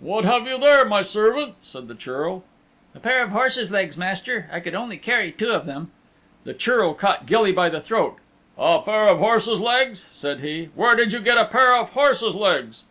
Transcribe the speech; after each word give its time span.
"What 0.00 0.26
have 0.26 0.46
you 0.46 0.58
there, 0.58 0.84
my 0.84 1.00
servant?" 1.00 1.54
said 1.62 1.88
the 1.88 1.94
Churl. 1.94 2.44
"A 2.94 3.00
pair 3.00 3.22
of 3.24 3.30
horse's 3.30 3.70
legs, 3.72 3.96
Master. 3.96 4.46
I 4.52 4.60
could 4.60 4.74
only 4.74 4.98
carry 4.98 5.32
two 5.32 5.52
of 5.52 5.64
them." 5.64 5.92
The 6.44 6.52
Churl 6.52 6.92
caught 6.92 7.24
Gilly 7.24 7.52
by 7.52 7.70
the 7.70 7.80
throat. 7.80 8.16
"A 8.58 8.82
pair 8.82 9.06
of 9.08 9.18
horse's 9.18 9.60
legs," 9.60 10.06
said 10.10 10.40
he. 10.40 10.68
"Where 10.74 10.94
did 10.94 11.14
you 11.14 11.20
get 11.20 11.38
a 11.38 11.46
pair 11.46 11.74
of 11.74 11.92
horse's 11.92 12.34
legs?" 12.34 12.84